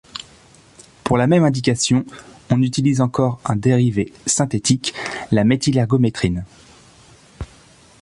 [1.03, 2.05] Pour la même indication,
[2.49, 4.95] on utilise encore un dérivé synthétique,
[5.29, 6.43] la méthylergométrine.